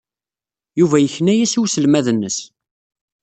[0.79, 2.37] Yuba yekna-as i uselmad-nnes.